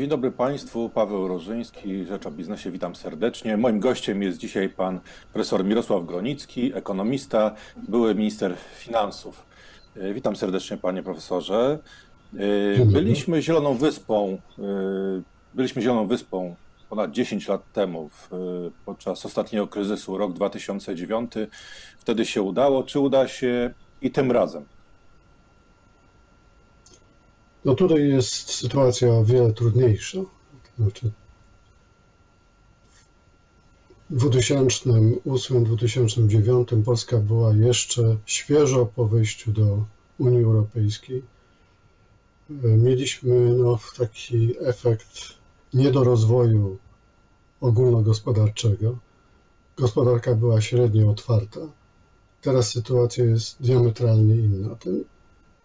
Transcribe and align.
Dzień 0.00 0.08
dobry 0.08 0.30
Państwu, 0.30 0.88
Paweł 0.88 1.28
Rożyński, 1.28 2.04
Rzecz 2.04 2.26
o 2.26 2.30
Biznesie, 2.30 2.70
witam 2.70 2.94
serdecznie. 2.94 3.56
Moim 3.56 3.80
gościem 3.80 4.22
jest 4.22 4.38
dzisiaj 4.38 4.68
pan 4.68 5.00
profesor 5.32 5.64
Mirosław 5.64 6.06
Gronicki, 6.06 6.74
ekonomista, 6.74 7.54
były 7.88 8.14
minister 8.14 8.54
finansów. 8.74 9.46
E, 9.96 10.14
witam 10.14 10.36
serdecznie 10.36 10.76
panie 10.76 11.02
profesorze. 11.02 11.78
E, 12.80 12.86
byliśmy 12.86 13.42
Zieloną 13.42 13.74
Wyspą, 13.74 14.38
e, 14.58 14.62
byliśmy 15.54 15.82
Zieloną 15.82 16.06
Wyspą 16.06 16.56
ponad 16.90 17.10
10 17.10 17.48
lat 17.48 17.72
temu, 17.72 18.10
podczas 18.84 19.26
ostatniego 19.26 19.66
kryzysu, 19.66 20.18
rok 20.18 20.32
2009. 20.32 21.32
Wtedy 21.98 22.26
się 22.26 22.42
udało. 22.42 22.82
Czy 22.82 23.00
uda 23.00 23.28
się 23.28 23.70
i 24.02 24.10
tym 24.10 24.32
razem? 24.32 24.64
No 27.64 27.74
tutaj 27.74 28.08
jest 28.08 28.50
sytuacja 28.50 29.12
o 29.12 29.24
wiele 29.24 29.52
trudniejsza. 29.52 30.18
Znaczy, 30.78 31.10
w 34.10 34.28
2008-2009 34.28 36.82
Polska 36.82 37.18
była 37.18 37.54
jeszcze 37.54 38.16
świeżo 38.26 38.86
po 38.86 39.08
wejściu 39.08 39.52
do 39.52 39.84
Unii 40.18 40.44
Europejskiej. 40.44 41.22
Mieliśmy 42.62 43.54
no, 43.54 43.78
taki 43.98 44.54
efekt 44.60 45.08
niedorozwoju 45.74 46.78
ogólnogospodarczego. 47.60 48.98
Gospodarka 49.76 50.34
była 50.34 50.60
średnio 50.60 51.10
otwarta. 51.10 51.60
Teraz 52.40 52.70
sytuacja 52.70 53.24
jest 53.24 53.62
diametralnie 53.62 54.36
inna. 54.36 54.74
Ten 54.74 55.04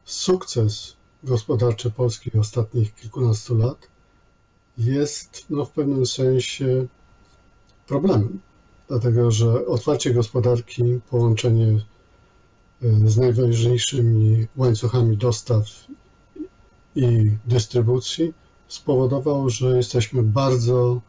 sukces 0.05 0.95
gospodarcze 1.25 1.89
Polski 1.89 2.37
ostatnich 2.39 2.95
kilkunastu 2.95 3.57
lat 3.57 3.87
jest 4.77 5.45
no, 5.49 5.65
w 5.65 5.71
pewnym 5.71 6.05
sensie 6.05 6.87
problemem, 7.87 8.39
dlatego 8.87 9.31
że 9.31 9.65
otwarcie 9.65 10.13
gospodarki, 10.13 10.83
połączenie 11.09 11.67
e, 11.67 13.09
z 13.09 13.17
najważniejszymi 13.17 14.47
łańcuchami 14.57 15.17
dostaw 15.17 15.63
i 16.95 17.31
dystrybucji 17.45 18.33
spowodowało, 18.67 19.49
że 19.49 19.77
jesteśmy 19.77 20.23
bardzo, 20.23 21.01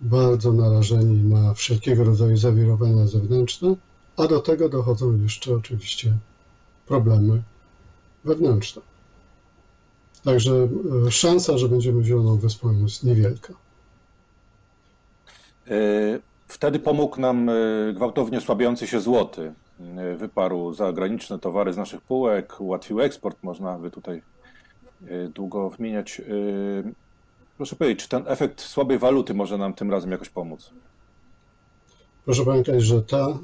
bardzo 0.00 0.52
narażeni 0.52 1.24
na 1.24 1.54
wszelkiego 1.54 2.04
rodzaju 2.04 2.36
zawirowania 2.36 3.06
zewnętrzne, 3.06 3.76
a 4.16 4.26
do 4.26 4.40
tego 4.40 4.68
dochodzą 4.68 5.16
jeszcze 5.22 5.54
oczywiście 5.54 6.18
problemy 6.86 7.42
wewnętrzne. 8.24 8.89
Także 10.24 10.68
e, 11.06 11.10
szansa, 11.10 11.58
że 11.58 11.68
będziemy 11.68 12.04
Zieloną 12.04 12.36
Wyspą 12.36 12.82
jest 12.82 13.04
niewielka. 13.04 13.54
E, 15.66 15.76
wtedy 16.48 16.78
pomógł 16.78 17.20
nam 17.20 17.48
e, 17.48 17.52
gwałtownie 17.94 18.40
słabiający 18.40 18.86
się 18.86 19.00
złoty. 19.00 19.52
Wyparł 20.16 20.74
zagraniczne 20.74 21.38
towary 21.38 21.72
z 21.72 21.76
naszych 21.76 22.00
półek, 22.00 22.60
ułatwił 22.60 23.00
eksport, 23.00 23.38
można 23.42 23.78
by 23.78 23.90
tutaj 23.90 24.22
długo 25.34 25.70
wymieniać. 25.70 26.22
Proszę 27.56 27.76
powiedzieć, 27.76 28.02
czy 28.02 28.08
ten 28.08 28.22
efekt 28.26 28.60
słabej 28.60 28.98
waluty 28.98 29.34
może 29.34 29.58
nam 29.58 29.74
tym 29.74 29.90
razem 29.90 30.10
jakoś 30.10 30.28
pomóc? 30.28 30.70
Proszę 32.24 32.44
pamiętać, 32.44 32.82
że 32.82 33.02
ta, 33.02 33.38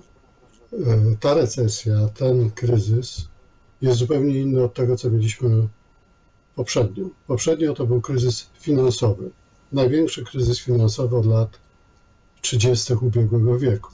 ta 1.20 1.34
recesja, 1.34 1.94
ten 2.14 2.50
kryzys 2.50 3.28
jest 3.82 3.98
zupełnie 3.98 4.41
inny 4.41 4.64
od 4.64 4.74
tego, 4.74 4.97
co 4.97 5.10
mieliśmy 5.10 5.69
poprzednio. 6.56 7.06
Poprzednio 7.26 7.74
to 7.74 7.86
był 7.86 8.00
kryzys 8.00 8.46
finansowy. 8.60 9.30
Największy 9.72 10.24
kryzys 10.24 10.60
finansowy 10.60 11.16
od 11.16 11.26
lat 11.26 11.58
30. 12.40 12.94
ubiegłego 12.94 13.58
wieku. 13.58 13.90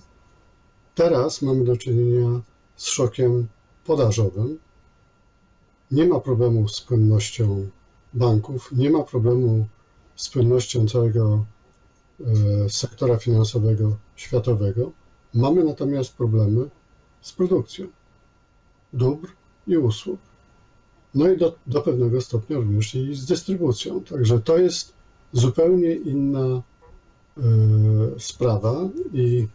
Teraz 0.95 1.43
mamy 1.43 1.65
do 1.65 1.77
czynienia 1.77 2.41
z 2.77 2.87
szokiem 2.87 3.49
podażowym. 3.85 4.59
Nie 5.91 6.07
ma 6.07 6.21
problemu 6.21 6.69
z 6.69 6.81
płynnością 6.81 7.69
banków, 8.15 8.73
nie 8.73 8.91
ma 8.91 9.03
problemu 9.03 9.67
z 10.17 10.29
płynnością 10.29 10.89
całego 10.89 11.45
e, 12.21 12.25
sektora 12.71 13.17
finansowego 13.17 13.97
światowego. 14.17 14.93
Mamy 15.35 15.65
natomiast 15.65 16.17
problemy 16.17 16.71
z 17.21 17.33
produkcją 17.33 17.87
dóbr 18.93 19.29
i 19.67 19.77
usług. 19.77 20.21
No 21.15 21.31
i 21.31 21.37
do, 21.37 21.57
do 21.67 21.81
pewnego 21.81 22.21
stopnia 22.21 22.57
również 22.57 22.95
i 22.95 23.15
z 23.15 23.27
dystrybucją. 23.27 24.01
Także 24.01 24.41
to 24.41 24.59
jest 24.59 24.93
zupełnie 25.33 25.95
inna 25.95 26.63
y, 27.39 27.43
sprawa 28.19 28.89
i 29.13 29.47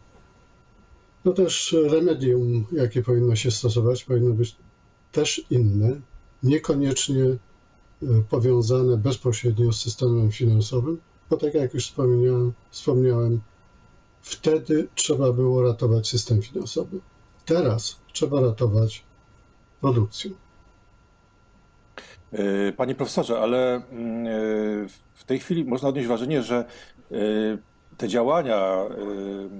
no 1.26 1.34
też 1.34 1.76
remedium, 1.90 2.66
jakie 2.72 3.04
powinno 3.04 3.36
się 3.36 3.52
stosować, 3.52 4.04
powinno 4.04 4.34
być 4.34 4.56
też 5.12 5.46
inne, 5.50 6.02
niekoniecznie 6.44 7.24
e, 7.24 7.38
powiązane 8.30 8.98
bezpośrednio 8.98 9.74
z 9.74 9.82
systemem 9.82 10.32
finansowym, 10.32 10.98
bo 11.30 11.38
tak 11.38 11.54
jak 11.54 11.74
już 11.74 11.86
wspomniałem, 11.86 12.54
wspomniałem 12.72 13.42
wtedy 14.22 14.88
trzeba 14.96 15.34
było 15.34 15.62
ratować 15.62 16.10
system 16.10 16.42
finansowy. 16.42 17.00
Teraz 17.46 18.00
trzeba 18.14 18.42
ratować 18.42 19.04
produkcję. 19.82 20.32
E, 22.34 22.72
panie 22.72 22.96
profesorze, 22.96 23.40
ale 23.40 23.76
mm, 23.76 24.28
e, 24.28 24.30
w 25.14 25.24
tej 25.26 25.40
chwili 25.40 25.66
można 25.66 25.90
odnieść 25.90 26.08
wrażenie, 26.08 26.44
że 26.44 26.66
e, 27.12 27.16
te 27.98 28.08
działania 28.08 28.78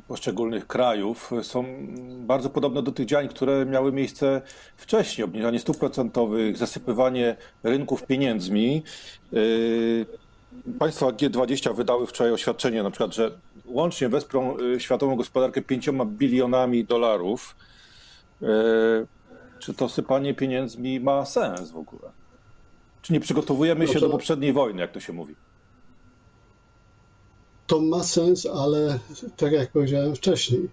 poszczególnych 0.08 0.68
krajów 0.68 1.32
są 1.42 1.66
bardzo 2.20 2.50
podobne 2.50 2.84
do 2.84 2.92
tych 2.92 3.06
działań, 3.06 3.28
które 3.28 3.66
miały 3.66 3.92
miejsce 3.92 4.42
wcześniej. 4.76 5.26
Obniżanie 5.26 5.60
stóp 5.60 5.78
procentowych, 5.78 6.58
zasypywanie 6.58 7.36
rynków 7.64 8.04
pieniędzmi. 8.04 8.84
Państwa 10.80 11.06
G20 11.06 11.76
wydały 11.76 12.08
wczoraj 12.08 12.34
oświadczenie, 12.34 12.84
na 12.84 12.92
przykład, 12.92 13.16
że 13.16 13.32
łącznie 13.66 14.10
wesprą 14.10 14.58
światową 14.78 15.16
gospodarkę 15.16 15.62
pięcioma 15.62 16.06
bilionami 16.06 16.86
dolarów. 16.86 17.56
Czy 19.60 19.74
to 19.74 19.90
sypanie 19.90 20.34
pieniędzmi 20.34 21.00
ma 21.00 21.26
sens 21.26 21.72
w 21.72 21.78
ogóle? 21.78 22.12
Czy 23.08 23.14
nie 23.14 23.20
przygotowujemy 23.20 23.88
się 23.88 24.00
do 24.00 24.10
poprzedniej 24.10 24.54
wojny, 24.54 24.82
jak 24.82 24.92
to 24.92 25.00
się 25.00 25.14
mówi? 25.14 25.36
To 27.68 27.82
ma 27.82 28.04
sens, 28.04 28.46
ale 28.46 29.00
tak 29.38 29.52
jak 29.52 29.72
powiedziałem 29.72 30.16
wcześniej, 30.16 30.70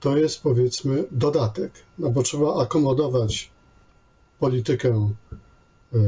to 0.00 0.16
jest 0.16 0.42
powiedzmy 0.42 1.04
dodatek, 1.10 1.72
no 1.98 2.10
bo 2.10 2.22
trzeba 2.22 2.62
akomodować 2.62 3.50
politykę 4.38 5.12
e, 5.92 5.98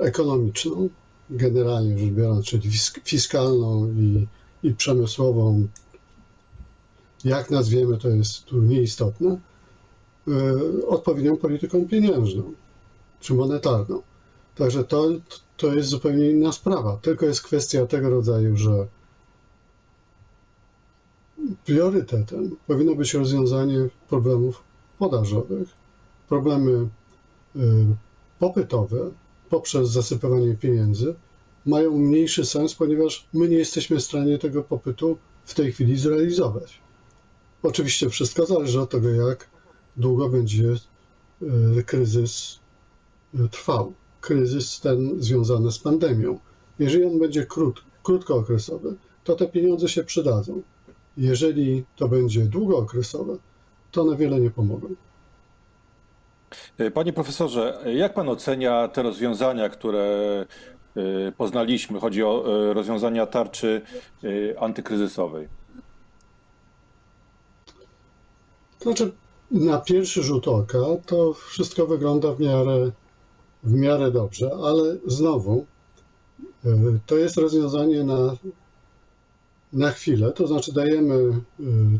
ekonomiczną, 0.00 0.88
generalnie 1.30 1.98
rzecz 1.98 2.10
biorąc, 2.10 2.46
czyli 2.46 2.70
fiskalną 3.04 3.86
i, 3.86 4.26
i 4.62 4.74
przemysłową, 4.74 5.66
jak 7.24 7.50
nazwiemy, 7.50 7.98
to 7.98 8.08
jest 8.08 8.44
tu 8.44 8.62
nieistotne, 8.62 9.38
e, 10.28 10.86
odpowiednią 10.86 11.36
polityką 11.36 11.86
pieniężną 11.86 12.52
czy 13.20 13.34
monetarną. 13.34 14.02
Także 14.58 14.84
to, 14.84 15.08
to 15.56 15.74
jest 15.74 15.88
zupełnie 15.88 16.30
inna 16.30 16.52
sprawa. 16.52 16.98
Tylko 17.02 17.26
jest 17.26 17.42
kwestia 17.42 17.86
tego 17.86 18.10
rodzaju, 18.10 18.56
że 18.56 18.86
priorytetem 21.64 22.56
powinno 22.66 22.94
być 22.94 23.14
rozwiązanie 23.14 23.88
problemów 24.08 24.62
podażowych, 24.98 25.68
problemy 26.28 26.88
y, 27.56 27.60
popytowe 28.38 29.10
poprzez 29.50 29.88
zasypywanie 29.90 30.54
pieniędzy 30.54 31.14
mają 31.66 31.98
mniejszy 31.98 32.44
sens, 32.46 32.74
ponieważ 32.74 33.28
my 33.34 33.48
nie 33.48 33.56
jesteśmy 33.56 33.96
w 33.96 34.04
stanie 34.04 34.38
tego 34.38 34.62
popytu 34.62 35.18
w 35.44 35.54
tej 35.54 35.72
chwili 35.72 35.98
zrealizować. 35.98 36.80
Oczywiście 37.62 38.10
wszystko 38.10 38.46
zależy 38.46 38.80
od 38.80 38.90
tego, 38.90 39.10
jak 39.10 39.50
długo 39.96 40.28
będzie 40.28 40.74
y, 41.78 41.84
kryzys 41.86 42.58
y, 43.34 43.48
trwał 43.48 43.92
kryzys 44.20 44.80
ten 44.80 45.22
związany 45.22 45.72
z 45.72 45.78
pandemią. 45.78 46.38
Jeżeli 46.78 47.04
on 47.04 47.18
będzie 47.18 47.46
krót, 47.46 47.84
krótkookresowy, 48.02 48.94
to 49.24 49.34
te 49.34 49.46
pieniądze 49.46 49.88
się 49.88 50.04
przydadzą. 50.04 50.62
Jeżeli 51.16 51.84
to 51.96 52.08
będzie 52.08 52.44
długookresowe, 52.44 53.36
to 53.92 54.02
one 54.02 54.16
wiele 54.16 54.40
nie 54.40 54.50
pomogą. 54.50 54.88
Panie 56.94 57.12
profesorze, 57.12 57.78
jak 57.94 58.14
pan 58.14 58.28
ocenia 58.28 58.88
te 58.88 59.02
rozwiązania, 59.02 59.68
które 59.68 60.46
y, 60.96 61.32
poznaliśmy? 61.36 62.00
Chodzi 62.00 62.22
o 62.22 62.44
y, 62.70 62.74
rozwiązania 62.74 63.26
tarczy 63.26 63.82
antykryzysowej. 64.60 65.48
Znaczy, 68.80 69.12
na 69.50 69.78
pierwszy 69.78 70.22
rzut 70.22 70.48
oka 70.48 70.78
to 71.06 71.32
wszystko 71.32 71.86
wygląda 71.86 72.32
w 72.32 72.40
miarę 72.40 72.90
w 73.62 73.72
miarę 73.72 74.10
dobrze, 74.10 74.50
ale 74.64 74.96
znowu 75.06 75.66
To 77.06 77.16
jest 77.16 77.36
rozwiązanie 77.36 78.04
na, 78.04 78.36
na 79.72 79.90
chwilę, 79.90 80.32
to 80.32 80.46
znaczy 80.46 80.72
dajemy 80.72 81.14
y, 81.14 81.40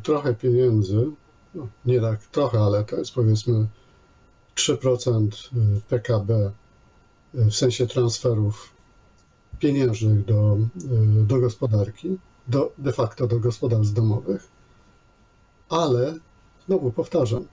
trochę 0.02 0.34
pieniędzy, 0.34 1.10
no, 1.54 1.68
nie 1.86 2.00
tak 2.00 2.26
trochę, 2.26 2.58
ale 2.58 2.84
to 2.84 2.96
jest 2.96 3.14
powiedzmy 3.14 3.66
3% 4.56 5.28
PKB 5.88 6.52
w 7.34 7.52
sensie 7.52 7.86
transferów 7.86 8.70
pieniężnych 9.58 10.24
do, 10.24 10.58
do 11.26 11.38
gospodarki, 11.38 12.18
do, 12.48 12.72
de 12.78 12.92
facto 12.92 13.26
do 13.26 13.40
gospodarstw 13.40 13.94
domowych, 13.94 14.48
ale 15.68 16.14
znowu 16.66 16.92
powtarzam, 16.92 17.44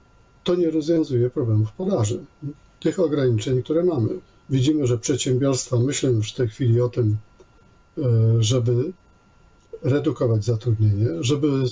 to 0.44 0.54
nie 0.54 0.70
rozwiązuje 0.70 1.30
problemów 1.30 1.72
podaży, 1.72 2.24
tych 2.86 3.00
ograniczeń, 3.00 3.62
które 3.62 3.84
mamy. 3.84 4.08
Widzimy, 4.50 4.86
że 4.86 4.98
przedsiębiorstwa 4.98 5.76
myślą 5.78 6.10
już 6.10 6.32
w 6.32 6.36
tej 6.36 6.48
chwili 6.48 6.80
o 6.80 6.88
tym, 6.88 7.16
e, 7.98 8.02
żeby 8.40 8.92
redukować 9.82 10.44
zatrudnienie, 10.44 11.06
żeby 11.20 11.64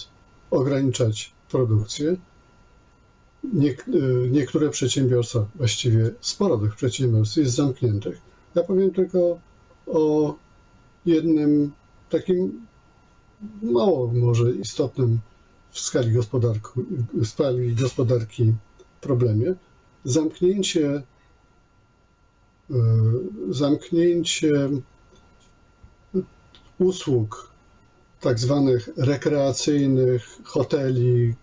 ograniczać 0.50 1.32
produkcję. 1.50 2.10
E, 2.10 2.18
niektóre 4.30 4.70
przedsiębiorstwa, 4.70 5.46
właściwie 5.54 6.10
sporo 6.20 6.58
tych 6.58 6.74
przedsiębiorstw 6.74 7.36
jest 7.36 7.54
zamkniętych. 7.54 8.18
Ja 8.54 8.62
powiem 8.62 8.90
tylko 8.90 9.38
o 9.86 10.34
jednym 11.06 11.72
takim 12.10 12.66
mało 13.62 14.06
może 14.06 14.50
istotnym 14.50 15.18
w 15.70 15.80
skali, 15.80 16.10
w 17.14 17.26
skali 17.26 17.74
gospodarki 17.74 18.52
problemie. 19.00 19.54
Zamknięcie, 20.04 21.02
e, 22.70 22.74
zamknięcie 23.50 24.70
usług 26.78 27.50
tak 28.20 28.38
zwanych 28.38 28.88
rekreacyjnych, 28.96 30.38
hoteli, 30.44 31.34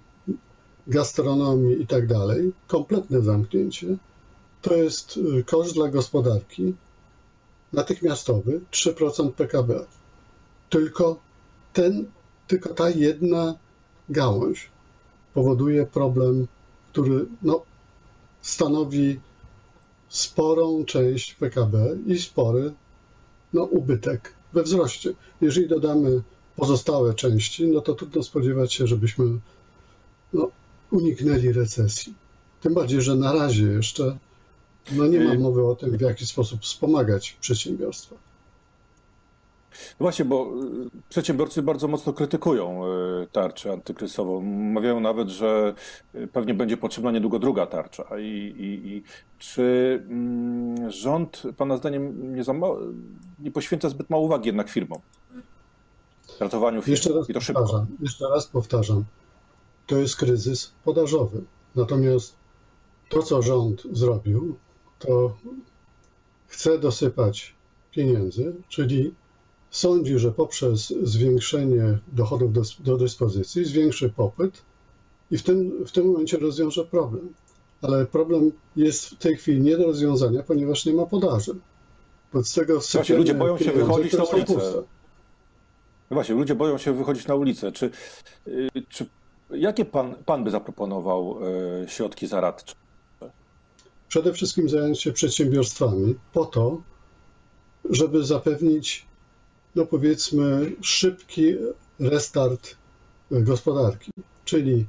gastronomii 0.87 1.81
i 1.81 1.87
tak 1.87 2.03
kompletne 2.67 3.21
zamknięcie, 3.21 3.97
to 4.61 4.75
jest 4.75 5.19
e, 5.39 5.43
koszt 5.43 5.73
dla 5.73 5.87
gospodarki 5.87 6.73
natychmiastowy 7.73 8.61
3% 8.71 9.31
PKB. 9.31 9.85
Tylko 10.69 11.19
ten, 11.73 12.05
tylko 12.47 12.73
ta 12.73 12.89
jedna 12.89 13.55
gałąź 14.09 14.69
powoduje 15.33 15.85
problem, 15.85 16.47
który 16.91 17.25
no, 17.41 17.61
stanowi 18.41 19.19
sporą 20.09 20.85
część 20.85 21.33
PKB 21.33 21.97
i 22.07 22.19
spory 22.19 22.73
no, 23.53 23.63
ubytek 23.63 24.33
we 24.53 24.63
wzroście. 24.63 25.13
Jeżeli 25.41 25.67
dodamy 25.67 26.21
pozostałe 26.55 27.13
części, 27.13 27.67
no 27.67 27.81
to 27.81 27.93
trudno 27.93 28.23
spodziewać 28.23 28.73
się, 28.73 28.87
żebyśmy 28.87 29.25
no, 30.33 30.51
uniknęli 30.91 31.53
recesji. 31.53 32.13
Tym 32.61 32.73
bardziej, 32.73 33.01
że 33.01 33.15
na 33.15 33.33
razie 33.33 33.65
jeszcze 33.65 34.17
no 34.91 35.07
nie 35.07 35.19
ma 35.19 35.33
mowy 35.33 35.65
o 35.65 35.75
tym, 35.75 35.97
w 35.97 36.01
jaki 36.01 36.25
sposób 36.27 36.61
wspomagać 36.61 37.37
przedsiębiorstwa. 37.41 38.15
Właśnie, 39.99 40.25
bo 40.25 40.51
y, 40.95 41.09
przedsiębiorcy 41.09 41.61
bardzo 41.61 41.87
mocno 41.87 42.13
krytykują 42.13 42.85
y, 42.85 43.27
tarczę 43.31 43.71
antykryzysową. 43.73 44.41
Mawiają 44.73 44.99
nawet, 44.99 45.29
że 45.29 45.73
y, 46.15 46.27
pewnie 46.27 46.53
będzie 46.53 46.77
potrzebna 46.77 47.11
niedługo 47.11 47.39
druga 47.39 47.65
tarcza. 47.65 48.19
I, 48.19 48.55
i, 48.57 48.87
i 48.89 49.03
czy 49.39 49.99
mm, 50.09 50.91
rząd, 50.91 51.43
Pana 51.57 51.77
zdaniem, 51.77 52.35
nie, 52.35 52.43
nie, 53.39 53.51
poświęca 53.51 53.89
zbyt 53.89 54.09
mało 54.09 54.23
uwagi 54.23 54.47
jednak 54.47 54.69
firmom? 54.69 54.99
Ratowaniu 56.39 56.81
firm. 56.81 56.91
Jeszcze 56.91 57.13
raz, 57.13 57.29
I 57.29 57.33
to 57.33 57.41
szybko. 57.41 57.61
Powtarzam, 57.61 57.87
jeszcze 58.01 58.29
raz 58.29 58.47
powtarzam. 58.47 59.03
To 59.87 59.97
jest 59.97 60.15
kryzys 60.15 60.71
podażowy. 60.83 61.41
Natomiast 61.75 62.35
to, 63.09 63.23
co 63.23 63.41
rząd 63.41 63.83
zrobił, 63.91 64.55
to 64.99 65.37
chce 66.47 66.79
dosypać 66.79 67.55
pieniędzy, 67.91 68.55
czyli 68.69 69.13
sądzi, 69.71 70.19
że 70.19 70.31
poprzez 70.31 70.93
zwiększenie 71.03 71.99
dochodów 72.07 72.53
do, 72.53 72.61
do 72.79 72.97
dyspozycji 72.97 73.65
zwiększy 73.65 74.09
popyt 74.09 74.61
i 75.31 75.37
w 75.37 75.43
tym, 75.43 75.85
w 75.85 75.91
tym 75.91 76.05
momencie 76.05 76.37
rozwiąże 76.37 76.85
problem. 76.85 77.33
Ale 77.81 78.05
problem 78.05 78.51
jest 78.75 79.05
w 79.05 79.17
tej 79.17 79.37
chwili 79.37 79.61
nie 79.61 79.77
do 79.77 79.85
rozwiązania, 79.85 80.43
ponieważ 80.43 80.85
nie 80.85 80.93
ma 80.93 81.05
podaży. 81.05 81.55
Wobec 82.33 82.53
tego 82.53 82.79
Właśnie, 82.93 83.15
ludzie 83.15 83.33
boją 83.33 83.57
się 83.57 83.71
wychodzić 83.71 84.13
na 84.13 84.23
ulicę. 84.23 84.53
No 86.09 86.15
właśnie, 86.15 86.35
ludzie 86.35 86.55
boją 86.55 86.77
się 86.77 86.93
wychodzić 86.93 87.27
na 87.27 87.35
ulicę. 87.35 87.71
Czy, 87.71 87.91
y, 88.47 88.69
czy 88.89 89.05
jakie 89.51 89.85
pan, 89.85 90.15
pan 90.25 90.43
by 90.43 90.51
zaproponował 90.51 91.37
y, 91.83 91.89
środki 91.89 92.27
zaradcze? 92.27 92.75
Przede 94.07 94.33
wszystkim 94.33 94.69
zająć 94.69 95.01
się 95.01 95.11
przedsiębiorstwami 95.11 96.15
po 96.33 96.45
to, 96.45 96.81
żeby 97.89 98.23
zapewnić 98.23 99.10
no 99.75 99.85
powiedzmy, 99.85 100.71
szybki 100.81 101.55
restart 101.99 102.75
gospodarki. 103.31 104.11
Czyli 104.45 104.85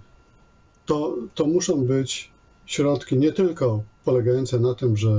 to, 0.87 1.17
to 1.35 1.47
muszą 1.47 1.85
być 1.85 2.31
środki 2.67 3.17
nie 3.19 3.33
tylko 3.33 3.83
polegające 4.05 4.61
na 4.61 4.75
tym, 4.75 4.97
że 4.97 5.11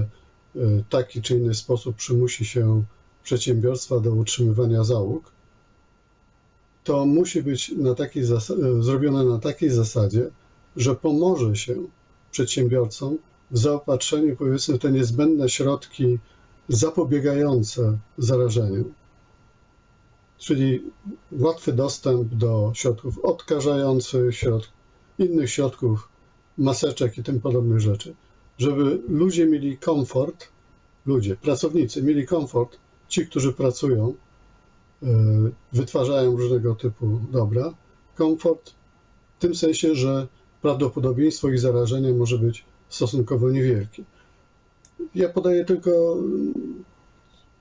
e, 0.56 0.60
taki 0.90 1.22
czy 1.22 1.38
inny 1.38 1.54
sposób 1.54 1.96
przymusi 1.96 2.46
się 2.46 2.84
przedsiębiorstwa 3.24 4.00
do 4.00 4.12
utrzymywania 4.12 4.84
załóg, 4.84 5.32
to 6.84 7.06
musi 7.06 7.44
być 7.44 7.70
na 7.70 7.96
takiej 7.96 8.24
e, 8.24 8.40
zrobione 8.80 9.24
na 9.24 9.40
takiej 9.40 9.70
zasadzie, 9.70 10.30
że 10.76 10.96
pomoże 10.96 11.56
się 11.56 11.76
przedsiębiorcom 12.32 13.18
w 13.52 13.58
zaopatrzeniu, 13.58 14.36
powiedzmy, 14.36 14.80
te 14.80 14.92
niezbędne 14.92 15.50
środki 15.50 16.20
zapobiegające 16.70 17.98
zarażeniu 18.18 18.94
czyli 20.44 20.84
łatwy 21.32 21.74
dostęp 21.74 22.34
do 22.34 22.72
środków 22.76 23.20
odkażających, 23.20 24.38
środ 24.38 24.70
innych 25.20 25.50
środków, 25.50 26.10
maseczek 26.58 27.18
i 27.18 27.24
tym 27.24 27.42
podobnych 27.42 27.80
rzeczy, 27.80 28.14
żeby 28.58 29.02
ludzie 29.10 29.46
mieli 29.46 29.78
komfort, 29.78 30.48
ludzie, 31.06 31.36
pracownicy 31.36 32.04
mieli 32.04 32.26
komfort, 32.26 32.78
ci, 33.08 33.28
którzy 33.28 33.54
pracują, 33.54 34.14
e, 35.04 35.08
wytwarzają 35.74 36.38
różnego 36.38 36.76
typu 36.76 37.20
dobra, 37.32 37.74
komfort 38.16 38.74
w 39.38 39.42
tym 39.42 39.56
sensie, 39.56 39.96
że 39.96 40.28
prawdopodobieństwo 40.62 41.50
ich 41.50 41.60
zarażenia 41.60 42.14
może 42.14 42.40
być 42.40 42.66
stosunkowo 42.90 43.50
niewielkie. 43.50 44.04
Ja 45.16 45.30
podaję 45.30 45.66
tylko 45.66 46.18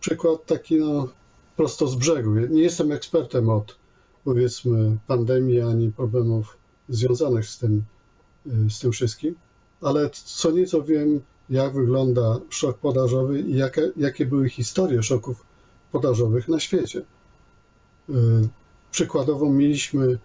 przykład 0.00 0.46
taki 0.46 0.76
no, 0.76 1.08
prosto 1.56 1.88
z 1.88 1.94
brzegu. 1.94 2.30
Nie 2.30 2.62
jestem 2.62 2.92
ekspertem 2.92 3.48
od 3.48 3.76
powiedzmy 4.24 4.96
pandemii 5.06 5.60
ani 5.60 5.92
problemów 5.92 6.56
związanych 6.88 7.46
z 7.46 7.58
tym, 7.58 7.84
z 8.46 8.78
tym 8.78 8.92
wszystkim, 8.92 9.34
ale 9.80 10.10
co 10.10 10.50
nieco 10.50 10.82
wiem, 10.82 11.20
jak 11.50 11.74
wygląda 11.74 12.40
szok 12.50 12.78
podażowy 12.78 13.40
i 13.40 13.56
jakie, 13.56 13.92
jakie 13.96 14.26
były 14.26 14.48
historie 14.48 15.02
szoków 15.02 15.44
podażowych 15.92 16.48
na 16.48 16.60
świecie. 16.60 17.02
Y, 18.10 18.12
przykładowo 18.90 19.50
mieliśmy 19.50 20.18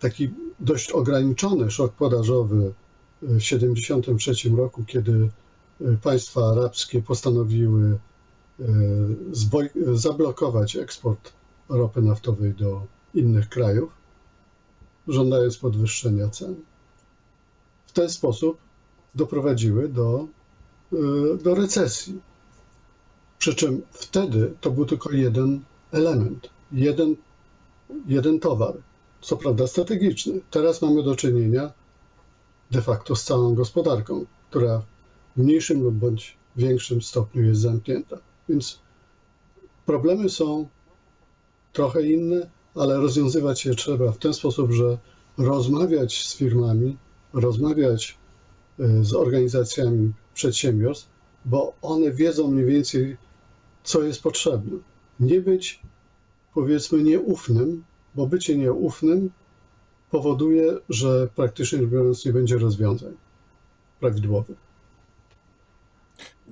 taki 0.00 0.30
dość 0.60 0.90
ograniczony 0.92 1.70
szok 1.70 1.92
podażowy 1.92 2.72
w 3.22 3.38
1973 3.38 4.56
roku, 4.56 4.84
kiedy 4.84 5.30
y, 5.80 5.98
państwa 6.02 6.50
arabskie 6.50 7.02
postanowiły 7.02 7.98
zablokować 9.92 10.76
eksport 10.76 11.32
ropy 11.68 12.02
naftowej 12.02 12.54
do 12.54 12.86
innych 13.14 13.48
krajów, 13.48 13.92
żądając 15.08 15.58
podwyższenia 15.58 16.28
cen. 16.28 16.54
W 17.86 17.92
ten 17.92 18.10
sposób 18.10 18.58
doprowadziły 19.14 19.88
do, 19.88 20.26
y, 20.92 20.96
do 21.42 21.54
recesji. 21.54 22.20
Przy 23.38 23.54
czym 23.54 23.82
wtedy 23.92 24.54
to 24.60 24.70
był 24.70 24.86
tylko 24.86 25.12
jeden 25.12 25.60
element, 25.92 26.50
jeden, 26.72 27.16
jeden 28.06 28.40
towar, 28.40 28.74
co 29.20 29.36
prawda 29.36 29.66
strategiczny. 29.66 30.40
Teraz 30.50 30.82
mamy 30.82 31.02
do 31.02 31.16
czynienia 31.16 31.72
de 32.70 32.82
facto 32.82 33.16
z 33.16 33.24
całą 33.24 33.54
gospodarką, 33.54 34.26
która 34.50 34.82
w 35.36 35.42
mniejszym 35.42 35.82
lub 35.82 35.94
bądź 35.94 36.36
większym 36.56 37.02
stopniu 37.02 37.42
jest 37.42 37.60
zamknięta. 37.60 38.18
Więc 38.50 38.78
problemy 39.86 40.28
są 40.28 40.68
trochę 41.72 42.06
inne, 42.06 42.50
ale 42.74 42.96
rozwiązywać 42.96 43.66
je 43.66 43.74
trzeba 43.74 44.12
w 44.12 44.18
ten 44.18 44.34
sposób, 44.34 44.72
że 44.72 44.98
rozmawiać 45.38 46.26
z 46.26 46.36
firmami, 46.36 46.96
rozmawiać 47.32 48.18
e, 48.78 49.04
z 49.04 49.14
organizacjami 49.14 50.12
przedsiębiorstw, 50.34 51.08
bo 51.44 51.74
one 51.82 52.12
wiedzą 52.12 52.50
mniej 52.50 52.66
więcej, 52.66 53.16
co 53.84 54.02
jest 54.02 54.22
potrzebne. 54.22 54.78
nie 55.20 55.40
być, 55.40 55.80
powiedzmy, 56.54 57.02
nieufnym, 57.02 57.84
bo 58.14 58.26
bycie 58.26 58.58
nieufnym 58.58 59.30
powoduje, 60.10 60.76
że 60.88 61.28
praktycznie 61.36 61.78
biorąc 61.78 62.24
nie 62.24 62.32
będzie 62.32 62.58
rozwiązań 62.58 63.14
prawidłowych. 64.00 64.69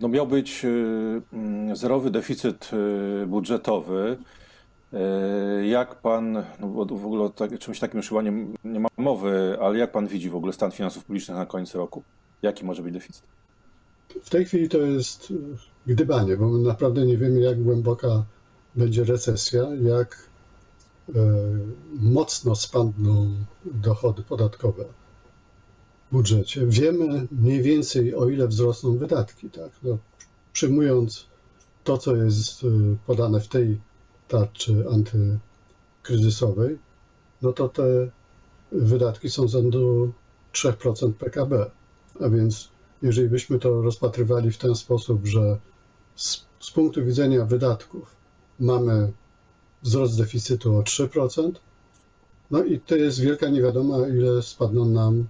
No 0.01 0.09
miał 0.09 0.27
być 0.27 0.65
y, 0.65 1.23
mm, 1.33 1.77
zerowy 1.77 2.11
deficyt 2.11 2.71
y, 3.23 3.27
budżetowy. 3.27 4.17
Y, 4.95 5.67
Jak 5.67 5.95
pan, 5.95 6.33
no 6.61 6.69
w 6.85 7.07
ogóle 7.07 7.23
o 7.25 7.31
tak, 7.31 7.59
czymś 7.59 7.81
takim 7.81 7.97
już 7.97 8.09
chyba 8.09 8.23
nie, 8.23 8.33
nie 8.65 8.81
ma 8.81 8.89
mowy, 8.97 9.59
ale 9.61 9.79
jak 9.79 9.93
pan 9.93 10.07
widzi 10.07 10.31
w 10.31 10.37
ogóle 10.37 10.53
stan 10.53 10.71
finansów 10.71 11.05
publicznych 11.05 11.37
na 11.39 11.47
końcu 11.47 11.79
roku? 11.79 12.03
Jaki 12.43 12.65
może 12.65 12.83
być 12.83 12.93
deficyt? 12.93 13.23
W 14.23 14.31
tej 14.31 14.45
chwili 14.45 14.69
to 14.69 14.79
jest 14.79 15.33
gdybanie, 15.87 16.37
bo 16.37 16.59
naprawdę 16.59 17.07
nie 17.07 17.17
wiemy, 17.17 17.41
jak 17.41 17.63
głęboka 17.63 18.25
będzie 18.75 19.05
recesja, 19.05 19.63
jak 19.83 20.29
mocno 22.01 22.55
spadną 22.55 23.31
dochody 23.65 24.23
podatkowe 24.23 24.85
budżecie. 26.13 26.67
Wiemy 26.67 27.27
mniej 27.31 27.63
więcej, 27.63 28.15
o 28.15 28.29
ile 28.29 28.49
wzrosną 28.49 28.99
wydatki. 28.99 29.51
Tak? 29.51 29.71
No, 29.83 29.99
przyjmując 30.53 31.27
to, 31.85 31.99
co 31.99 32.17
jest 32.17 32.65
y, 32.65 32.97
podane 33.07 33.41
w 33.41 33.49
tej 33.49 33.81
tarczy 34.29 34.85
antykryzysowej, 34.91 36.79
no 37.43 37.53
to 37.53 37.69
te 37.69 38.11
wydatki 38.73 39.31
są 39.31 39.49
rzędu 39.49 40.13
3% 40.53 41.13
PKB. 41.13 41.71
A 42.21 42.29
więc 42.29 42.69
jeżeli 43.03 43.29
byśmy 43.29 43.59
to 43.59 43.83
rozpatrywali 43.83 44.51
w 44.51 44.59
ten 44.59 44.75
sposób, 44.75 45.27
że 45.27 45.59
z, 46.17 46.47
z 46.61 46.71
punktu 46.71 47.05
widzenia 47.05 47.45
wydatków 47.45 48.17
mamy 48.61 49.13
wzrost 49.83 50.19
deficytu 50.19 50.77
o 50.77 50.83
3%, 50.83 51.53
no 52.51 52.65
i 52.65 52.81
to 52.81 52.97
jest 52.97 53.21
wielka 53.21 53.49
niewiadoma, 53.49 54.09
ile 54.09 54.43
spadną 54.43 54.85
nam 54.85 55.27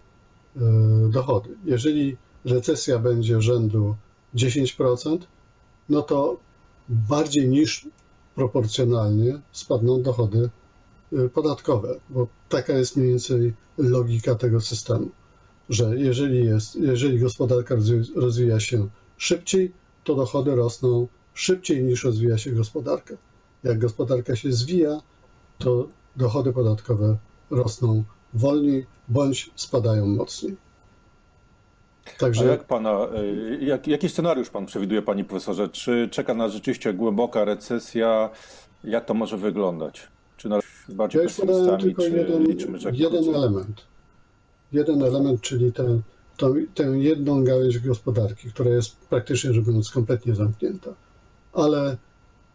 dochody. 1.08 1.50
Jeżeli 1.64 2.16
recesja 2.44 2.98
będzie 2.98 3.42
rzędu 3.42 3.94
10%, 4.34 5.18
no 5.88 6.02
to 6.02 6.36
bardziej 6.88 7.48
niż 7.48 7.88
proporcjonalnie 8.34 9.40
spadną 9.52 10.02
dochody 10.02 10.50
e, 11.12 11.28
podatkowe, 11.28 12.00
bo 12.10 12.26
taka 12.48 12.72
jest 12.72 12.96
mniej 12.96 13.08
więcej 13.08 13.54
logika 13.78 14.34
tego 14.34 14.60
systemu 14.60 15.10
że 15.68 15.98
jeżeli, 15.98 16.44
jest, 16.44 16.76
jeżeli 16.76 17.20
gospodarka 17.20 17.76
rozwi- 17.76 18.16
rozwija 18.16 18.60
się 18.60 18.88
szybciej, 19.16 19.72
to 20.04 20.14
dochody 20.14 20.56
rosną 20.56 21.08
szybciej 21.34 21.82
niż 21.84 22.04
rozwija 22.04 22.38
się 22.38 22.52
gospodarka. 22.52 23.14
Jak 23.64 23.78
gospodarka 23.78 24.36
się 24.36 24.52
zwija, 24.52 25.00
to 25.58 25.88
dochody 26.16 26.52
podatkowe 26.52 27.16
rosną 27.50 28.04
wolniej 28.34 28.86
bądź 29.08 29.50
spadają 29.56 30.06
mocniej. 30.06 30.56
A 32.16 32.20
Także 32.20 32.44
jak 32.44 32.64
pana, 32.64 33.06
y, 33.22 33.58
jak, 33.60 33.86
jaki 33.86 34.08
scenariusz 34.08 34.50
pan 34.50 34.66
przewiduje, 34.66 35.02
panie 35.02 35.24
profesorze? 35.24 35.68
Czy 35.68 36.08
czeka 36.10 36.34
nas 36.34 36.52
rzeczywiście 36.52 36.94
głęboka 36.94 37.44
recesja? 37.44 38.30
Jak 38.84 39.04
to 39.04 39.14
może 39.14 39.36
wyglądać? 39.36 40.08
Czy 40.36 40.48
na 40.48 40.58
bardziej 40.88 41.22
ja 41.22 41.28
pesymistami, 41.28 41.82
tylko 41.82 42.02
czy 42.02 42.10
jeden, 42.10 42.46
liczymy, 42.46 42.78
że 42.78 42.90
jeden 42.90 43.10
krócej? 43.10 43.34
element. 43.34 43.82
Jeden 44.72 45.02
element, 45.02 45.40
czyli 45.40 45.72
tę, 45.72 46.00
tą, 46.36 46.54
tę 46.74 46.84
jedną 46.84 47.44
gałęź 47.44 47.78
gospodarki, 47.78 48.48
która 48.50 48.70
jest 48.70 48.96
praktycznie 48.96 49.52
rzecz 49.52 49.64
biorąc 49.64 49.90
kompletnie 49.90 50.34
zamknięta. 50.34 50.90
Ale 51.52 51.96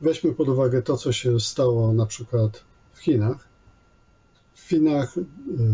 weźmy 0.02 0.34
pod 0.34 0.50
uwagę 0.50 0.82
to, 0.82 0.98
co 0.98 1.12
się 1.12 1.40
stało 1.40 1.94
na 1.94 2.06
przykład 2.06 2.64
w 2.94 3.00
Chinach. 3.00 3.53
W 4.56 4.62
Chinach 4.70 5.18
y, 5.18 5.26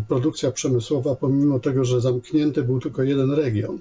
produkcja 0.07 0.51
przemysłowa, 0.51 1.15
pomimo 1.15 1.59
tego, 1.59 1.85
że 1.85 2.01
zamknięty 2.01 2.63
był 2.63 2.79
tylko 2.79 3.03
jeden 3.03 3.31
region, 3.31 3.79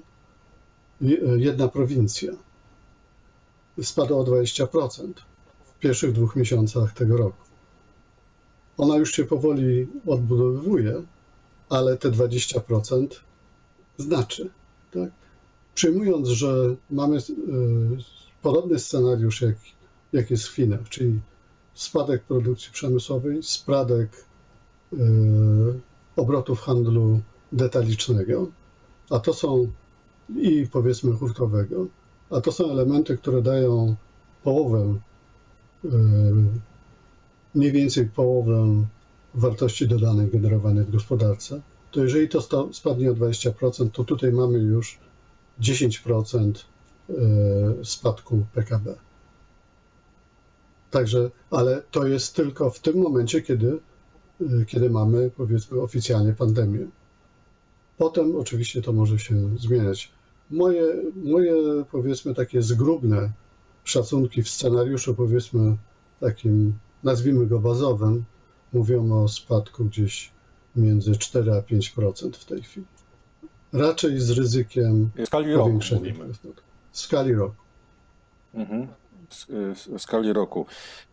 je- 1.01 1.17
jedna 1.37 1.67
prowincja, 1.67 2.31
spadła 3.83 4.17
o 4.17 4.23
20% 4.23 5.13
w 5.65 5.79
pierwszych 5.79 6.11
dwóch 6.13 6.35
miesiącach 6.35 6.93
tego 6.93 7.17
roku. 7.17 7.43
Ona 8.77 8.97
już 8.97 9.11
się 9.11 9.25
powoli 9.25 9.87
odbudowuje, 10.07 11.03
ale 11.69 11.97
te 11.97 12.11
20% 12.11 13.07
znaczy. 13.97 14.49
Tak? 14.93 15.09
Przyjmując, 15.75 16.27
że 16.27 16.75
mamy 16.91 17.17
y, 17.17 17.21
podobny 18.41 18.79
scenariusz, 18.79 19.41
jak, 19.41 19.55
jak 20.13 20.31
jest 20.31 20.47
w 20.47 20.55
Chinach, 20.55 20.89
czyli 20.89 21.19
spadek 21.73 22.23
produkcji 22.23 22.71
przemysłowej, 22.73 23.43
spadek 23.43 24.09
y, 24.15 24.28
obrotów 26.15 26.61
handlu 26.61 27.21
detalicznego, 27.51 28.47
a 29.09 29.19
to 29.19 29.33
są 29.33 29.67
i 30.35 30.67
powiedzmy 30.71 31.13
hurtowego, 31.13 31.87
a 32.29 32.41
to 32.41 32.51
są 32.51 32.71
elementy, 32.71 33.17
które 33.17 33.41
dają 33.41 33.95
połowę, 34.43 34.95
y, 35.85 35.89
mniej 37.55 37.71
więcej 37.71 38.05
połowę 38.05 38.85
wartości 39.33 39.87
dodanej 39.87 40.27
generowanej 40.27 40.85
w 40.85 40.91
gospodarce, 40.91 41.61
to 41.91 42.03
jeżeli 42.03 42.29
to 42.29 42.69
spadnie 42.73 43.11
o 43.11 43.13
20%, 43.13 43.89
to 43.91 44.03
tutaj 44.03 44.31
mamy 44.31 44.59
już 44.59 44.99
10% 45.59 46.53
e, 47.09 47.13
spadku 47.85 48.45
PKB. 48.53 48.95
Także, 50.91 51.31
ale 51.51 51.81
to 51.91 52.07
jest 52.07 52.35
tylko 52.35 52.69
w 52.69 52.79
tym 52.79 52.97
momencie, 52.97 53.41
kiedy, 53.41 53.71
e, 53.71 53.79
kiedy 54.67 54.89
mamy, 54.89 55.31
powiedzmy, 55.37 55.81
oficjalnie 55.81 56.33
pandemię. 56.33 56.87
Potem 57.97 58.35
oczywiście 58.35 58.81
to 58.81 58.93
może 58.93 59.19
się 59.19 59.57
zmieniać. 59.57 60.11
Moje, 60.49 60.83
moje 61.15 61.53
powiedzmy, 61.91 62.35
takie 62.35 62.61
zgrubne 62.61 63.31
szacunki 63.83 64.43
w 64.43 64.49
scenariuszu, 64.49 65.15
powiedzmy, 65.15 65.77
takim, 66.19 66.73
nazwijmy 67.03 67.47
go 67.47 67.59
bazowym, 67.59 68.23
mówią 68.73 69.23
o 69.23 69.27
spadku 69.27 69.85
gdzieś 69.85 70.31
między 70.75 71.15
4 71.15 71.51
a 71.51 71.61
5% 71.61 72.31
w 72.33 72.45
tej 72.45 72.61
chwili. 72.61 72.85
Raczej 73.73 74.19
z 74.19 74.29
ryzykiem 74.29 75.09
W 75.17 75.25
skali 75.27 75.53
roku 75.53 75.63
powiększenia. 75.65 75.99
mówimy. 76.01 76.33
W 76.91 76.99
skali 76.99 77.33
roku. 77.33 77.55
Mhm. 78.53 78.87
W, 79.29 80.01
skali 80.01 80.33
roku. 80.33 80.65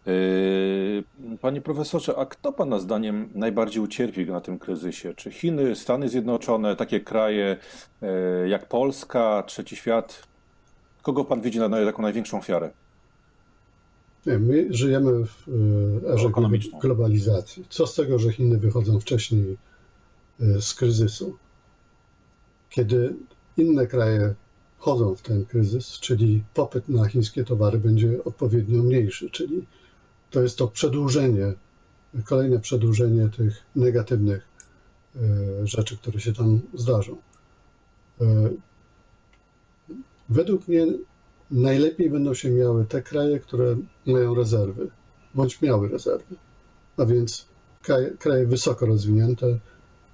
Yy, 0.06 1.04
Panie 1.40 1.60
profesorze, 1.60 2.16
a 2.16 2.26
kto 2.26 2.52
Pana 2.52 2.78
zdaniem 2.78 3.28
najbardziej 3.34 3.82
ucierpi 3.82 4.26
na 4.26 4.40
tym 4.40 4.58
kryzysie? 4.58 5.14
Czy 5.14 5.32
Chiny, 5.32 5.76
Stany 5.76 6.08
Zjednoczone, 6.08 6.76
takie 6.76 7.00
kraje 7.00 7.56
yy, 8.02 8.48
jak 8.48 8.68
Polska, 8.68 9.42
Trzeci 9.46 9.76
Świat? 9.76 10.22
Kogo 11.02 11.24
Pan 11.24 11.40
widzi 11.40 11.58
na 11.58 11.68
taką 11.68 12.02
największą 12.02 12.38
ofiarę? 12.38 12.70
Nie, 14.26 14.38
my 14.38 14.66
żyjemy 14.70 15.26
w 15.26 15.48
e, 16.04 16.12
erze 16.12 16.30
globalizacji. 16.80 17.64
Co 17.68 17.86
z 17.86 17.94
tego, 17.94 18.18
że 18.18 18.32
Chiny 18.32 18.58
wychodzą 18.58 19.00
wcześniej 19.00 19.56
z 20.38 20.74
kryzysu? 20.74 21.36
Kiedy 22.70 23.16
inne 23.56 23.86
kraje 23.86 24.34
wchodzą 24.86 25.14
w 25.14 25.22
ten 25.22 25.44
kryzys, 25.46 26.00
czyli 26.00 26.44
popyt 26.54 26.88
na 26.88 27.08
chińskie 27.08 27.44
towary 27.44 27.78
będzie 27.78 28.24
odpowiednio 28.24 28.82
mniejszy, 28.82 29.30
czyli 29.30 29.66
to 30.30 30.42
jest 30.42 30.58
to 30.58 30.68
przedłużenie, 30.68 31.54
kolejne 32.24 32.60
przedłużenie 32.60 33.28
tych 33.28 33.62
negatywnych 33.76 34.48
e, 35.16 35.20
rzeczy, 35.66 35.96
które 35.96 36.20
się 36.20 36.32
tam 36.32 36.60
zdarzą. 36.74 37.16
E, 38.20 38.26
Według 40.28 40.68
mnie 40.68 40.86
najlepiej 41.50 42.10
będą 42.10 42.34
się 42.34 42.50
miały 42.50 42.84
te 42.84 43.02
kraje, 43.02 43.40
które 43.40 43.76
mają 44.06 44.34
rezerwy, 44.34 44.90
bądź 45.34 45.62
miały 45.62 45.88
rezerwy. 45.88 46.36
A 46.96 47.04
więc 47.04 47.46
kraje, 47.82 48.10
kraje 48.10 48.46
wysoko 48.46 48.86
rozwinięte, 48.86 49.58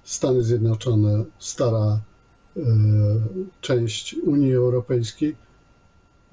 Stany 0.03 0.43
Zjednoczone, 0.43 1.25
stara 1.39 1.99
część 3.61 4.13
Unii 4.13 4.53
Europejskiej. 4.53 5.35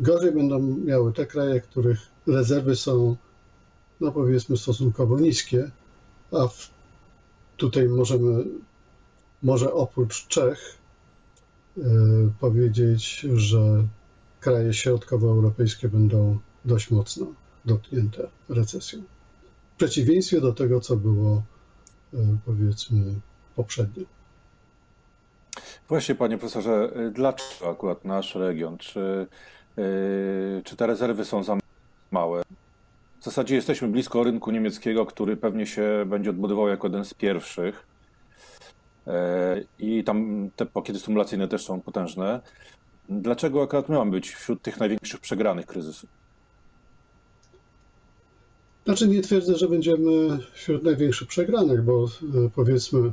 Gorzej 0.00 0.32
będą 0.32 0.60
miały 0.60 1.12
te 1.12 1.26
kraje, 1.26 1.60
których 1.60 1.98
rezerwy 2.26 2.76
są, 2.76 3.16
no 4.00 4.12
powiedzmy, 4.12 4.56
stosunkowo 4.56 5.20
niskie, 5.20 5.70
a 6.32 6.46
w, 6.46 6.70
tutaj 7.56 7.88
możemy, 7.88 8.44
może 9.42 9.72
oprócz 9.72 10.26
Czech, 10.26 10.78
e, 11.78 11.82
powiedzieć, 12.40 13.26
że 13.34 13.86
kraje 14.40 14.74
środkowoeuropejskie 14.74 15.88
będą 15.88 16.38
dość 16.64 16.90
mocno 16.90 17.26
dotknięte 17.64 18.28
recesją. 18.48 19.02
W 19.74 19.76
przeciwieństwie 19.76 20.40
do 20.40 20.52
tego, 20.52 20.80
co 20.80 20.96
było 20.96 21.42
e, 22.14 22.38
powiedzmy 22.44 23.14
poprzednio. 23.56 24.19
Właśnie, 25.88 26.14
Panie 26.14 26.38
profesorze, 26.38 26.90
yy, 26.96 27.10
dlaczego 27.10 27.70
akurat 27.70 28.04
nasz 28.04 28.34
region? 28.34 28.78
Czy, 28.78 29.26
yy, 29.76 30.62
czy 30.64 30.76
te 30.76 30.86
rezerwy 30.86 31.24
są 31.24 31.42
za 31.42 31.56
małe? 32.10 32.42
W 33.20 33.24
zasadzie 33.24 33.54
jesteśmy 33.54 33.88
blisko 33.88 34.24
rynku 34.24 34.50
niemieckiego, 34.50 35.06
który 35.06 35.36
pewnie 35.36 35.66
się 35.66 36.04
będzie 36.06 36.30
odbudował 36.30 36.68
jako 36.68 36.86
jeden 36.86 37.04
z 37.04 37.14
pierwszych. 37.14 37.86
E, 39.06 39.64
I 39.78 40.04
tam 40.04 40.50
te 40.56 40.66
pakiety 40.66 40.98
stymulacyjne 40.98 41.48
też 41.48 41.64
są 41.64 41.80
potężne. 41.80 42.40
Dlaczego 43.08 43.62
akurat 43.62 43.88
my 43.88 43.96
mamy 43.96 44.10
być 44.10 44.30
wśród 44.30 44.62
tych 44.62 44.80
największych 44.80 45.20
przegranych 45.20 45.66
kryzysu? 45.66 46.06
Znaczy 48.84 49.08
nie 49.08 49.22
twierdzę, 49.22 49.56
że 49.56 49.68
będziemy 49.68 50.38
wśród 50.52 50.82
największych 50.82 51.28
przegranych, 51.28 51.82
bo 51.82 52.04
e, 52.04 52.08
powiedzmy 52.54 53.12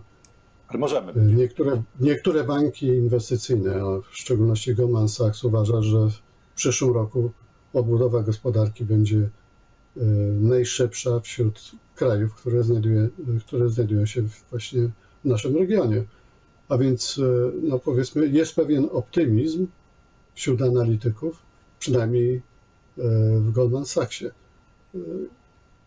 Ale 0.67 0.79
możemy. 0.79 1.13
niektóre, 1.35 1.83
niektóre 1.99 2.43
banki 2.43 2.87
inwestycyjne, 2.87 4.01
w 4.11 4.17
szczególności 4.17 4.75
Goldman 4.75 5.09
Sachs 5.09 5.43
uważa, 5.43 5.81
że 5.81 6.09
w 6.09 6.55
przyszłym 6.55 6.93
roku 6.93 7.31
odbudowa 7.73 8.23
gospodarki 8.23 8.85
będzie 8.85 9.17
e, 9.17 10.01
najszybsza 10.41 11.19
wśród 11.19 11.71
krajów, 11.95 12.35
które, 12.35 12.63
znajduje, 12.63 13.09
które 13.45 13.69
znajdują 13.69 14.05
się 14.05 14.23
właśnie 14.49 14.89
w 15.23 15.25
naszym 15.25 15.57
regionie. 15.57 16.03
A 16.69 16.77
więc, 16.77 17.19
e, 17.19 17.51
no 17.63 17.79
powiedzmy, 17.79 18.27
jest 18.27 18.55
pewien 18.55 18.87
optymizm 18.91 19.67
wśród 20.35 20.61
analityków, 20.61 21.39
przynajmniej 21.79 22.35
e, 22.35 22.41
w 23.39 23.51
Goldman 23.51 23.85
Sachsie. 23.85 24.25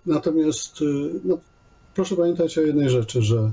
Natomiast 0.07 0.79
no, 1.25 1.39
proszę 1.95 2.17
pamiętać 2.17 2.59
o 2.59 2.61
jednej 2.61 2.91
rzeczy, 2.91 3.23
że 3.23 3.53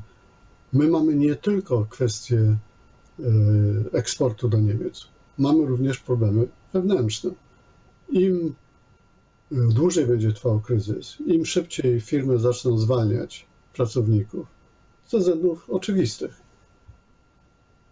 my 0.73 0.87
mamy 0.87 1.15
nie 1.15 1.35
tylko 1.35 1.85
kwestię 1.89 2.37
e, 2.39 3.23
eksportu 3.91 4.49
do 4.49 4.57
Niemiec, 4.57 5.07
mamy 5.37 5.65
również 5.65 5.99
problemy 5.99 6.47
wewnętrzne. 6.73 7.31
Im 8.09 8.55
e, 9.51 9.55
dłużej 9.55 10.05
będzie 10.05 10.31
trwał 10.31 10.59
kryzys, 10.59 11.17
im 11.25 11.45
szybciej 11.45 12.01
firmy 12.01 12.39
zaczną 12.39 12.77
zwalniać 12.77 13.45
pracowników, 13.73 14.47
ze 15.07 15.17
względów 15.17 15.69
oczywistych, 15.69 16.47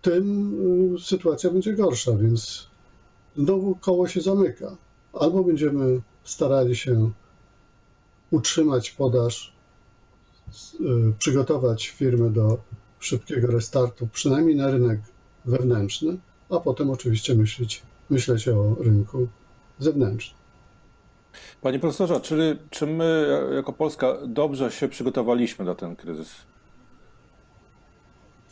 tym 0.05 0.95
y, 0.95 0.99
sytuacja 0.99 1.49
będzie 1.49 1.73
gorsza, 1.73 2.11
więc 2.15 2.67
znowu 3.37 3.75
koło 3.75 4.07
się 4.07 4.21
zamyka. 4.21 4.77
Albo 5.13 5.43
będziemy 5.43 6.01
starali 6.23 6.75
się 6.75 7.11
utrzymać 8.31 8.91
podaż, 8.91 9.54
przygotować 11.19 11.87
firmy 11.87 12.29
do 12.29 12.57
szybkiego 12.99 13.47
restartu, 13.47 14.07
przynajmniej 14.07 14.55
na 14.55 14.71
rynek 14.71 14.99
wewnętrzny, 15.45 16.17
a 16.49 16.59
potem 16.59 16.89
oczywiście 16.89 17.35
myśleć, 17.35 17.83
myśleć 18.09 18.47
o 18.47 18.75
rynku 18.79 19.27
zewnętrznym. 19.79 20.39
Panie 21.61 21.79
profesorze, 21.79 22.21
czy, 22.21 22.57
czy 22.69 22.87
my 22.87 23.27
jako 23.55 23.73
Polska 23.73 24.17
dobrze 24.27 24.71
się 24.71 24.87
przygotowaliśmy 24.87 25.65
na 25.65 25.75
ten 25.75 25.95
kryzys? 25.95 26.35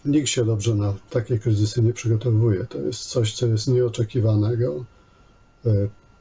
Nikt 0.06 0.30
się 0.30 0.46
dobrze 0.46 0.76
na 0.76 0.94
takie 1.10 1.40
kryzysy 1.40 1.82
nie 1.82 1.94
przygotowuje. 1.94 2.66
To 2.66 2.78
jest 2.78 3.02
coś, 3.06 3.34
co 3.34 3.48
jest 3.48 3.68
nieoczekiwanego. 3.68 4.86
E, 5.66 5.70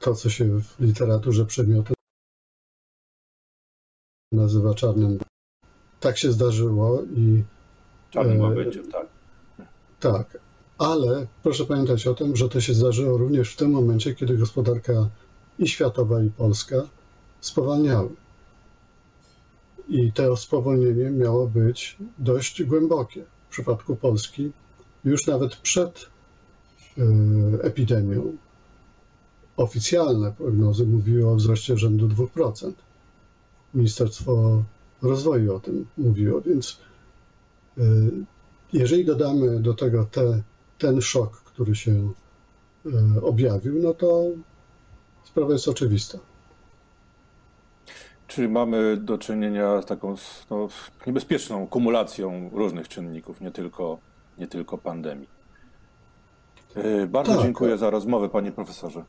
To, 0.01 0.15
co 0.15 0.31
się 0.31 0.61
w 0.61 0.81
literaturze 0.81 1.47
przedmiotem 1.47 1.95
nazywa 4.33 4.75
czarnym. 4.75 5.19
Tak 6.03 6.19
się 6.19 6.33
zdarzyło 6.33 7.03
i 7.17 7.43
Czarnym 8.11 8.41
E, 8.41 8.43
łabędziem, 8.43 8.93
tak. 8.93 9.07
tak, 10.01 10.39
ale 10.79 11.27
proszę 11.43 11.65
pamiętać 11.65 12.07
o 12.07 12.15
tym, 12.15 12.37
że 12.37 12.49
to 12.49 12.61
się 12.61 12.75
zdarzyło 12.75 13.19
również 13.19 13.53
w 13.53 13.57
tym 13.57 13.71
momencie, 13.71 14.15
kiedy 14.15 14.39
gospodarka 14.39 15.09
i 15.59 15.69
światowa, 15.69 16.23
i 16.23 16.31
polska 16.31 16.77
spowalniały. 17.41 18.09
I 19.89 20.13
to 20.13 20.37
spowolnienie 20.37 21.11
miało 21.11 21.47
być 21.47 21.97
dość 22.19 22.63
głębokie. 22.63 23.25
W 23.49 23.53
przypadku 23.53 23.97
Polski 23.97 24.53
już 25.05 25.27
nawet 25.27 25.57
przed 25.57 26.07
e, 26.99 27.03
epidemią 27.63 28.37
oficjalne 29.57 30.33
prognozy 30.33 30.87
mówiły 30.87 31.31
o 31.31 31.35
wzroście 31.35 31.79
rzędu 31.79 32.09
2%. 32.09 32.73
Ministerstwo 33.75 34.63
Rozwoju 35.03 35.55
o 35.57 35.61
tym 35.61 35.87
mówiło, 35.99 36.41
więc 36.41 36.81
e, 37.79 37.83
jeżeli 38.73 39.05
dodamy 39.05 39.61
do 39.61 39.75
tego 39.75 40.05
te, 40.05 40.43
ten 40.79 41.01
szok, 41.01 41.43
który 41.43 41.75
się 41.75 42.13
e, 42.87 43.23
objawił, 43.23 43.83
no 43.83 43.95
to 43.95 44.25
sprawa 45.25 45.53
jest 45.53 45.69
oczywista. 45.69 46.19
Czyli 48.27 48.49
mamy 48.49 48.97
do 48.97 49.19
czynienia 49.19 49.83
z 49.83 49.87
taką 49.87 50.17
no, 50.51 50.69
niebezpieczną 51.07 51.67
kumulacją 51.67 52.51
różnych 52.53 52.89
czynników, 52.89 53.41
nie 53.41 53.51
tylko, 53.51 53.99
nie 54.39 54.47
tylko 54.47 54.79
pandemii. 54.79 55.29
Yy, 56.77 57.07
Bardzo 57.07 57.33
Tak. 57.33 57.43
dziękuję 57.43 57.79
za 57.79 57.91
rozmowę, 57.91 58.29
panie 58.29 58.53
profesorze. 58.53 59.05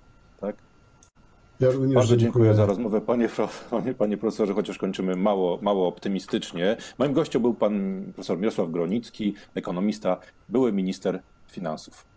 Ja 1.60 1.72
również 1.72 1.96
Bardzo 1.96 2.18
dziękuję 2.18 2.54
za 2.54 2.66
rozmowę, 2.66 3.02
panie, 3.02 3.30
panie, 3.70 3.94
panie 3.94 4.18
profesorze, 4.18 4.54
chociaż 4.54 4.78
kończymy 4.78 5.16
mało, 5.16 5.60
mało 5.62 5.88
optymistycznie. 5.88 6.78
Moim 6.98 7.14
gościem 7.14 7.42
był 7.42 7.54
pan 7.54 8.04
profesor 8.16 8.38
Mirosław 8.38 8.72
Gronicki, 8.72 9.34
ekonomista, 9.56 10.18
były 10.50 10.74
minister 10.74 11.22
finansów. 11.48 12.13